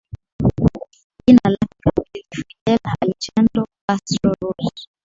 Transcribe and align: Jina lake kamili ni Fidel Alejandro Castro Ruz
Jina 1.27 1.41
lake 1.49 1.75
kamili 1.83 2.25
ni 2.35 2.43
Fidel 2.45 2.79
Alejandro 3.01 3.65
Castro 3.87 4.31
Ruz 4.41 4.87